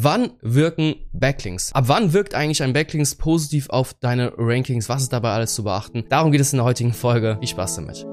[0.00, 1.72] Wann wirken Backlinks?
[1.72, 4.88] Ab wann wirkt eigentlich ein Backlinks positiv auf deine Rankings?
[4.88, 6.04] Was ist dabei alles zu beachten?
[6.08, 7.36] Darum geht es in der heutigen Folge.
[7.40, 8.06] Viel Spaß damit.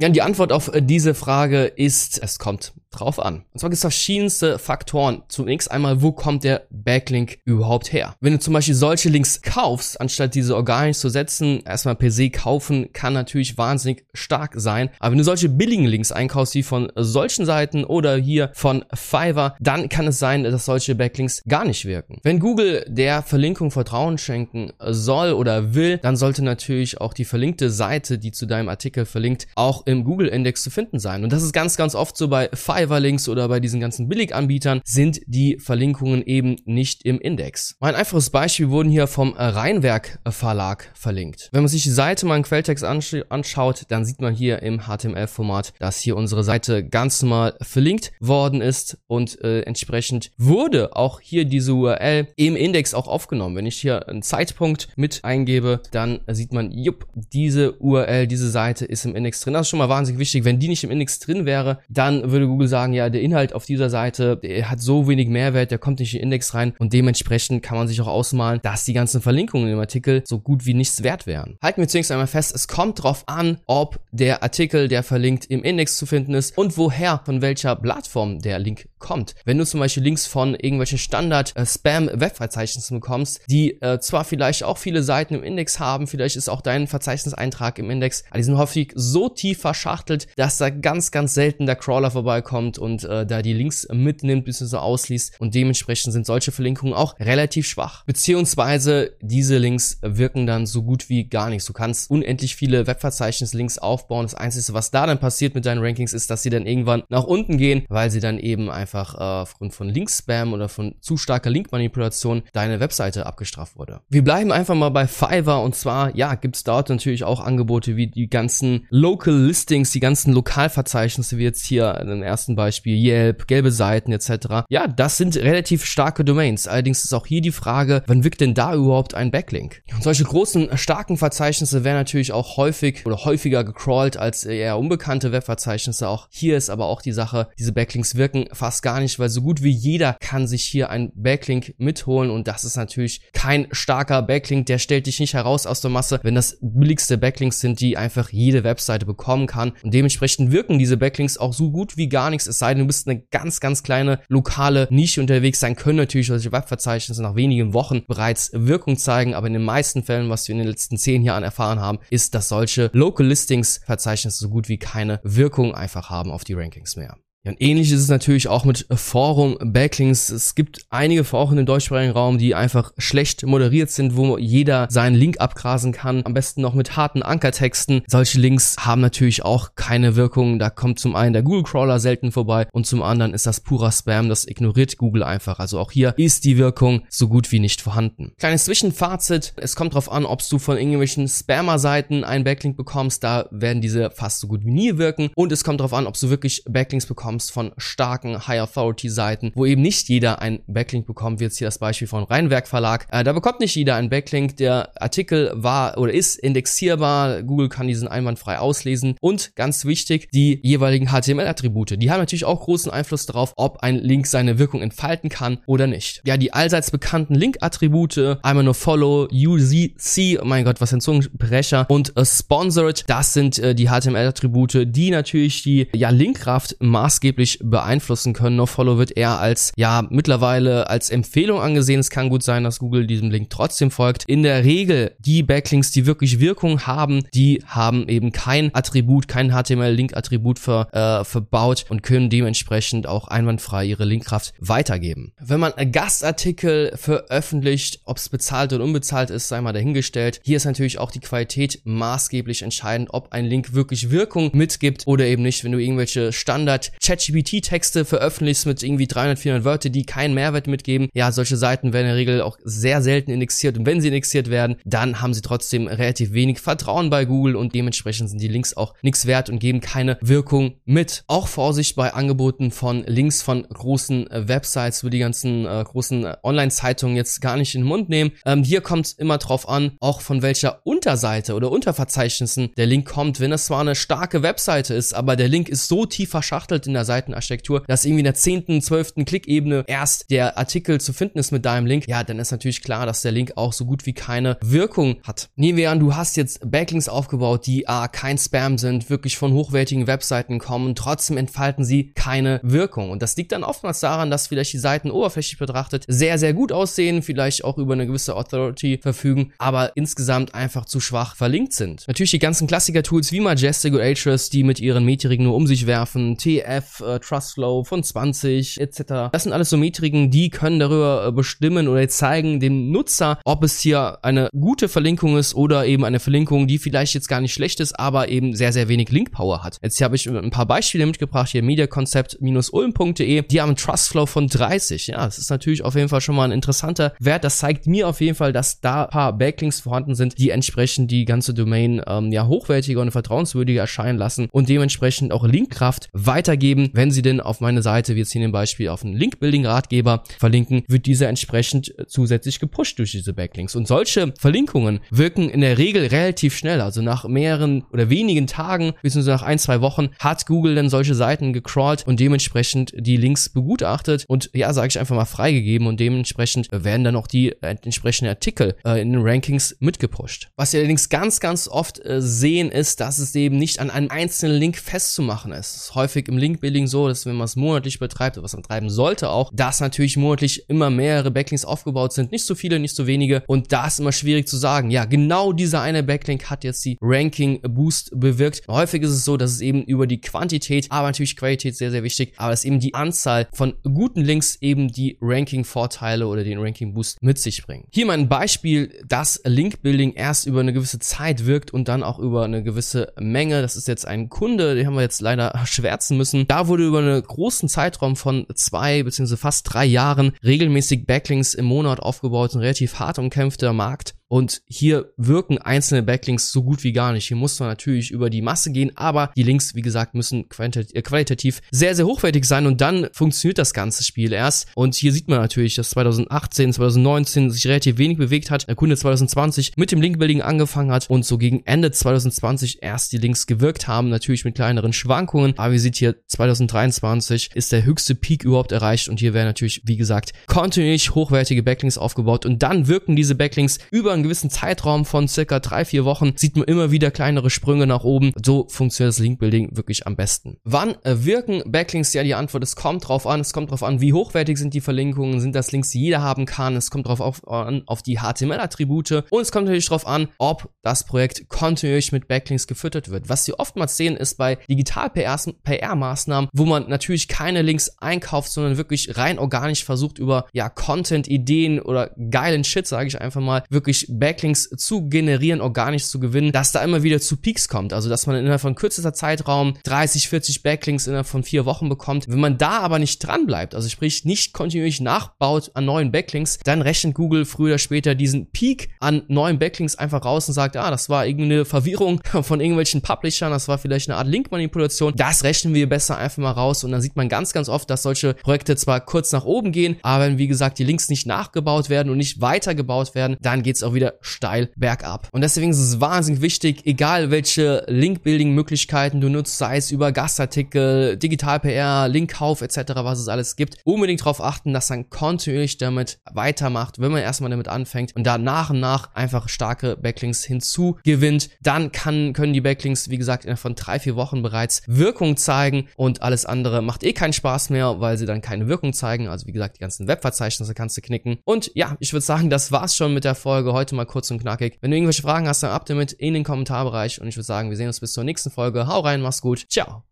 [0.00, 3.44] Ja, die Antwort auf diese Frage ist, es kommt drauf an.
[3.52, 5.22] Und zwar gibt es verschiedenste Faktoren.
[5.28, 8.14] Zunächst einmal, wo kommt der Backlink überhaupt her?
[8.20, 12.30] Wenn du zum Beispiel solche Links kaufst, anstatt diese organisch zu setzen, erstmal per se
[12.30, 14.90] kaufen, kann natürlich wahnsinnig stark sein.
[14.98, 19.56] Aber wenn du solche billigen Links einkaufst, wie von solchen Seiten oder hier von Fiverr,
[19.60, 22.20] dann kann es sein, dass solche Backlinks gar nicht wirken.
[22.22, 27.70] Wenn Google der Verlinkung Vertrauen schenken soll oder will, dann sollte natürlich auch die verlinkte
[27.70, 31.24] Seite, die zu deinem Artikel verlinkt, auch im Google-Index zu finden sein.
[31.24, 34.82] Und das ist ganz, ganz oft so bei Fiverr Fiverr-Links oder bei diesen ganzen Billiganbietern
[34.84, 37.76] sind die Verlinkungen eben nicht im Index.
[37.80, 41.48] Mein einfaches Beispiel wurden hier vom Rheinwerk Verlag verlinkt.
[41.52, 44.82] Wenn man sich die Seite mal im Quelltext ansch anschaut, dann sieht man hier im
[44.82, 51.20] HTML-Format, dass hier unsere Seite ganz normal verlinkt worden ist und äh, entsprechend wurde auch
[51.20, 53.56] hier diese URL im Index auch aufgenommen.
[53.56, 58.84] Wenn ich hier einen Zeitpunkt mit eingebe, dann sieht man, jupp, diese URL, diese Seite
[58.84, 59.54] ist im Index drin.
[59.54, 60.44] Das ist schon mal wahnsinnig wichtig.
[60.44, 63.66] Wenn die nicht im Index drin wäre, dann würde Google sagen, ja, der Inhalt auf
[63.66, 66.92] dieser Seite, der hat so wenig Mehrwert, der kommt nicht in den Index rein und
[66.92, 70.74] dementsprechend kann man sich auch ausmalen, dass die ganzen Verlinkungen im Artikel so gut wie
[70.74, 71.56] nichts wert wären.
[71.62, 75.62] Halten wir zunächst einmal fest, es kommt drauf an, ob der Artikel, der verlinkt, im
[75.62, 79.36] Index zu finden ist und woher, von welcher Plattform der Link kommt.
[79.44, 84.78] Wenn du zum Beispiel Links von irgendwelchen Standard-Spam-Webverzeichnissen äh, bekommst, die äh, zwar vielleicht auch
[84.78, 88.58] viele Seiten im Index haben, vielleicht ist auch dein Verzeichniseintrag im Index, aber die sind
[88.58, 93.26] häufig so tief verschachtelt, dass da ganz, ganz selten der Crawler vorbeikommt kommt und äh,
[93.26, 94.76] da die Links mitnimmt bzw.
[94.76, 98.04] ausliest und dementsprechend sind solche Verlinkungen auch relativ schwach.
[98.04, 101.66] Beziehungsweise diese Links wirken dann so gut wie gar nichts.
[101.66, 104.24] Du kannst unendlich viele Webverzeichnis-Links aufbauen.
[104.24, 107.24] Das Einzige, was da dann passiert mit deinen Rankings, ist, dass sie dann irgendwann nach
[107.24, 111.50] unten gehen, weil sie dann eben einfach äh, aufgrund von Link-Spam oder von zu starker
[111.50, 114.00] Linkmanipulation deine Webseite abgestraft wurde.
[114.08, 117.96] Wir bleiben einfach mal bei Fiverr und zwar, ja, gibt es dort natürlich auch Angebote
[117.96, 123.46] wie die ganzen Local Listings, die ganzen Lokalverzeichnisse, wie jetzt hier den ersten Beispiel Yelp,
[123.46, 124.64] gelbe Seiten etc.
[124.68, 126.66] Ja, das sind relativ starke Domains.
[126.66, 129.82] Allerdings ist auch hier die Frage, wann wirkt denn da überhaupt ein Backlink?
[129.94, 135.32] Und solche großen, starken Verzeichnisse werden natürlich auch häufig oder häufiger gecrawlt als eher unbekannte
[135.32, 136.08] Webverzeichnisse.
[136.08, 139.42] Auch hier ist aber auch die Sache, diese Backlinks wirken fast gar nicht, weil so
[139.42, 144.22] gut wie jeder kann sich hier ein Backlink mitholen und das ist natürlich kein starker
[144.22, 147.96] Backlink, der stellt dich nicht heraus aus der Masse, wenn das billigste Backlinks sind, die
[147.96, 152.30] einfach jede Webseite bekommen kann und dementsprechend wirken diese Backlinks auch so gut wie gar
[152.30, 155.96] nichts es sei denn, du bist eine ganz, ganz kleine lokale Nische unterwegs sein, können
[155.96, 160.46] natürlich solche Webverzeichnisse nach wenigen Wochen bereits Wirkung zeigen, aber in den meisten Fällen, was
[160.46, 164.50] wir in den letzten zehn Jahren erfahren haben, ist, dass solche Local Listings Verzeichnisse so
[164.50, 167.16] gut wie keine Wirkung einfach haben auf die Rankings mehr.
[167.44, 170.30] Ja, und ähnlich ist es natürlich auch mit Forum-Backlinks.
[170.30, 175.14] Es gibt einige Foren im deutschsprachigen Raum, die einfach schlecht moderiert sind, wo jeder seinen
[175.14, 176.22] Link abgrasen kann.
[176.24, 178.02] Am besten noch mit harten Ankertexten.
[178.06, 180.58] Solche Links haben natürlich auch keine Wirkung.
[180.58, 184.30] Da kommt zum einen der Google-Crawler selten vorbei und zum anderen ist das purer Spam.
[184.30, 185.58] Das ignoriert Google einfach.
[185.58, 188.32] Also auch hier ist die Wirkung so gut wie nicht vorhanden.
[188.38, 189.52] Kleines Zwischenfazit.
[189.58, 193.22] Es kommt darauf an, ob du von irgendwelchen Spammer-Seiten einen Backlink bekommst.
[193.22, 195.28] Da werden diese fast so gut wie nie wirken.
[195.34, 199.08] Und es kommt darauf an, ob du wirklich Backlinks bekommst bekommst von starken High Authority
[199.08, 202.68] Seiten, wo eben nicht jeder ein Backlink bekommt, wie jetzt hier das Beispiel von Rheinwerk
[202.68, 203.08] Verlag.
[203.10, 204.56] Äh, da bekommt nicht jeder ein Backlink.
[204.58, 207.42] Der Artikel war oder ist indexierbar.
[207.42, 209.16] Google kann diesen einwandfrei auslesen.
[209.20, 212.00] Und ganz wichtig, die jeweiligen HTML-Attribute.
[212.00, 215.88] Die haben natürlich auch großen Einfluss darauf, ob ein Link seine Wirkung entfalten kann oder
[215.88, 216.22] nicht.
[216.24, 221.86] Ja, die allseits bekannten Link-Attribute, einmal nur Follow, UZC, oh mein Gott, was ein Zungenbrecher,
[221.88, 227.60] und äh, Sponsored, das sind äh, die HTML-Attribute, die natürlich die ja, Linkkraft maßgeblich maßgeblich
[227.62, 228.56] beeinflussen können.
[228.56, 232.00] NoFollow wird eher als, ja, mittlerweile als Empfehlung angesehen.
[232.00, 234.24] Es kann gut sein, dass Google diesem Link trotzdem folgt.
[234.26, 239.52] In der Regel, die Backlinks, die wirklich Wirkung haben, die haben eben kein Attribut, kein
[239.52, 245.32] HTML-Link-Attribut ver, äh, verbaut und können dementsprechend auch einwandfrei ihre Linkkraft weitergeben.
[245.40, 250.40] Wenn man Gastartikel veröffentlicht, ob es bezahlt oder unbezahlt ist, sei mal dahingestellt.
[250.44, 255.24] Hier ist natürlich auch die Qualität maßgeblich entscheidend, ob ein Link wirklich Wirkung mitgibt oder
[255.24, 255.64] eben nicht.
[255.64, 261.08] Wenn du irgendwelche Standard ChatGPT-Texte veröffentlichst mit irgendwie 300, 400 Wörter, die keinen Mehrwert mitgeben,
[261.14, 264.50] ja, solche Seiten werden in der Regel auch sehr selten indexiert und wenn sie indexiert
[264.50, 268.76] werden, dann haben sie trotzdem relativ wenig Vertrauen bei Google und dementsprechend sind die Links
[268.76, 271.24] auch nichts wert und geben keine Wirkung mit.
[271.26, 276.24] Auch Vorsicht bei Angeboten von Links von großen äh, Websites, wo die ganzen äh, großen
[276.24, 278.32] äh, Online-Zeitungen jetzt gar nicht in den Mund nehmen.
[278.44, 283.06] Ähm, hier kommt es immer drauf an, auch von welcher Unterseite oder Unterverzeichnissen der Link
[283.06, 283.40] kommt.
[283.40, 286.93] Wenn es zwar eine starke Webseite ist, aber der Link ist so tief verschachtelt in
[286.94, 291.38] in der Seitenarchitektur, dass irgendwie in der zehnten, zwölften Klickebene erst der Artikel zu finden
[291.38, 294.06] ist mit deinem Link, ja, dann ist natürlich klar, dass der Link auch so gut
[294.06, 295.48] wie keine Wirkung hat.
[295.56, 299.52] Nehmen wir an, du hast jetzt Backlinks aufgebaut, die ah, kein Spam sind, wirklich von
[299.52, 303.10] hochwertigen Webseiten kommen, trotzdem entfalten sie keine Wirkung.
[303.10, 306.70] Und das liegt dann oftmals daran, dass vielleicht die Seiten oberflächlich betrachtet sehr, sehr gut
[306.70, 312.06] aussehen, vielleicht auch über eine gewisse Authority verfügen, aber insgesamt einfach zu schwach verlinkt sind.
[312.06, 315.86] Natürlich die ganzen Klassiker-Tools wie Majestic und Ahrefs, die mit ihren Metriken nur um sich
[315.86, 319.30] werfen, TF, äh, Trustflow von 20 etc.
[319.32, 323.64] Das sind alles so Metriken, die können darüber äh, bestimmen oder zeigen dem Nutzer, ob
[323.64, 327.52] es hier eine gute Verlinkung ist oder eben eine Verlinkung, die vielleicht jetzt gar nicht
[327.52, 329.78] schlecht ist, aber eben sehr, sehr wenig Linkpower hat.
[329.82, 335.08] Jetzt habe ich ein paar Beispiele mitgebracht, hier mediaconcept-ulm.de, die haben Trustflow von 30.
[335.08, 337.44] Ja, das ist natürlich auf jeden Fall schon mal ein interessanter Wert.
[337.44, 341.10] Das zeigt mir auf jeden Fall, dass da ein paar Backlinks vorhanden sind, die entsprechend
[341.10, 346.73] die ganze Domain ähm, ja hochwertiger und vertrauenswürdiger erscheinen lassen und dementsprechend auch Linkkraft weitergeben.
[346.92, 350.82] Wenn sie denn auf meine Seite, wie jetzt hier in Beispiel, auf einen Link-Building-Ratgeber verlinken,
[350.88, 353.74] wird dieser entsprechend zusätzlich gepusht durch diese Backlinks.
[353.76, 356.80] Und solche Verlinkungen wirken in der Regel relativ schnell.
[356.80, 361.14] Also nach mehreren oder wenigen Tagen, beziehungsweise nach ein, zwei Wochen, hat Google dann solche
[361.14, 366.00] Seiten gecrawlt und dementsprechend die Links begutachtet und ja, sage ich einfach mal freigegeben und
[366.00, 370.48] dementsprechend werden dann auch die äh, entsprechenden Artikel äh, in den Rankings mitgepusht.
[370.56, 374.10] Was wir allerdings ganz, ganz oft äh, sehen, ist, dass es eben nicht an einem
[374.10, 375.94] einzelnen Link festzumachen ist.
[375.94, 379.50] Häufig im Link-Building so, dass wenn man es monatlich betreibt, was man treiben sollte auch,
[379.52, 382.32] dass natürlich monatlich immer mehrere Backlinks aufgebaut sind.
[382.32, 383.42] Nicht so viele, nicht so wenige.
[383.46, 386.96] Und da ist immer schwierig zu sagen, ja, genau dieser eine Backlink hat jetzt die
[387.00, 388.62] Ranking-Boost bewirkt.
[388.68, 392.02] Häufig ist es so, dass es eben über die Quantität, aber natürlich Qualität sehr, sehr
[392.02, 397.22] wichtig, aber dass eben die Anzahl von guten Links eben die Ranking-Vorteile oder den Ranking-Boost
[397.22, 397.86] mit sich bringen.
[397.92, 402.18] Hier mal ein Beispiel, dass Link-Building erst über eine gewisse Zeit wirkt und dann auch
[402.18, 403.60] über eine gewisse Menge.
[403.62, 406.46] Das ist jetzt ein Kunde, den haben wir jetzt leider schwärzen müssen.
[406.54, 411.64] Da wurde über einen großen Zeitraum von zwei beziehungsweise fast drei Jahren regelmäßig Backlinks im
[411.64, 414.14] Monat aufgebaut, ein relativ hart umkämpfter Markt.
[414.34, 417.28] Und hier wirken einzelne Backlinks so gut wie gar nicht.
[417.28, 421.02] Hier muss man natürlich über die Masse gehen, aber die Links, wie gesagt, müssen äh,
[421.02, 424.66] qualitativ sehr, sehr hochwertig sein und dann funktioniert das ganze Spiel erst.
[424.74, 428.66] Und hier sieht man natürlich, dass 2018, 2019 sich relativ wenig bewegt hat.
[428.66, 433.18] Der Kunde 2020 mit dem Linkbuilding angefangen hat und so gegen Ende 2020 erst die
[433.18, 435.56] Links gewirkt haben, natürlich mit kleineren Schwankungen.
[435.58, 439.82] Aber ihr seht hier, 2023 ist der höchste Peak überhaupt erreicht und hier werden natürlich,
[439.84, 445.04] wie gesagt, kontinuierlich hochwertige Backlinks aufgebaut und dann wirken diese Backlinks über einen gewissen Zeitraum
[445.04, 448.32] von circa drei, vier Wochen sieht man immer wieder kleinere Sprünge nach oben.
[448.44, 450.56] So funktioniert das Linkbuilding wirklich am besten.
[450.64, 452.12] Wann äh, wirken Backlinks?
[452.12, 453.40] Ja, die Antwort, es kommt drauf an.
[453.40, 456.46] Es kommt drauf an, wie hochwertig sind die Verlinkungen, sind das Links, die jeder haben
[456.46, 456.74] kann.
[456.74, 460.70] Es kommt drauf auf, an, auf die HTML-Attribute und es kommt natürlich drauf an, ob
[460.82, 463.28] das Projekt kontinuierlich mit Backlinks gefüttert wird.
[463.28, 469.16] Was Sie oftmals sehen, ist bei Digital-PR-Maßnahmen, wo man natürlich keine Links einkauft, sondern wirklich
[469.16, 474.70] rein organisch versucht, über ja Content-Ideen oder geilen Shit, sage ich einfach mal, wirklich Backlinks
[474.70, 477.92] zu generieren, organisch zu gewinnen, dass da immer wieder zu Peaks kommt.
[477.92, 482.28] Also, dass man innerhalb von kürzester Zeitraum 30, 40 Backlinks innerhalb von vier Wochen bekommt.
[482.28, 486.58] Wenn man da aber nicht dran bleibt, also sprich nicht kontinuierlich nachbaut an neuen Backlinks,
[486.64, 490.76] dann rechnet Google früher oder später diesen Peak an neuen Backlinks einfach raus und sagt,
[490.76, 495.14] ah, das war irgendeine Verwirrung von irgendwelchen Publishern, das war vielleicht eine Art Linkmanipulation.
[495.16, 498.02] Das rechnen wir besser einfach mal raus und dann sieht man ganz, ganz oft, dass
[498.02, 501.90] solche Projekte zwar kurz nach oben gehen, aber wenn, wie gesagt, die Links nicht nachgebaut
[501.90, 505.28] werden und nicht weitergebaut werden, dann geht es auch wieder steil bergab.
[505.32, 511.16] Und deswegen ist es wahnsinnig wichtig, egal welche Link-Building-Möglichkeiten du nutzt, sei es über Gastartikel,
[511.16, 517.00] Digital-PR, Linkkauf etc., was es alles gibt, unbedingt darauf achten, dass man kontinuierlich damit weitermacht,
[517.00, 521.50] wenn man erstmal damit anfängt und da nach und nach einfach starke Backlinks hinzugewinnt.
[521.62, 525.88] Dann kann, können die Backlinks, wie gesagt, innerhalb von drei, vier Wochen bereits Wirkung zeigen
[525.96, 529.28] und alles andere macht eh keinen Spaß mehr, weil sie dann keine Wirkung zeigen.
[529.28, 531.38] Also wie gesagt, die ganzen Webverzeichnisse kannst du knicken.
[531.44, 533.72] Und ja, ich würde sagen, das war's schon mit der Folge.
[533.84, 534.78] Heute mal kurz und knackig.
[534.80, 537.68] Wenn du irgendwelche Fragen hast, dann ab damit in den Kommentarbereich und ich würde sagen,
[537.68, 538.86] wir sehen uns bis zur nächsten Folge.
[538.86, 539.66] Hau rein, mach's gut.
[539.68, 540.04] Ciao.